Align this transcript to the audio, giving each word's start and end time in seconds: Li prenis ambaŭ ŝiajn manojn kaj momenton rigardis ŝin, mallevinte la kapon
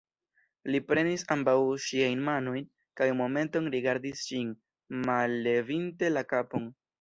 Li 0.75 0.79
prenis 0.91 1.25
ambaŭ 1.35 1.53
ŝiajn 1.87 2.23
manojn 2.29 2.65
kaj 3.01 3.09
momenton 3.19 3.69
rigardis 3.77 4.25
ŝin, 4.31 4.51
mallevinte 5.11 6.11
la 6.17 6.27
kapon 6.35 6.69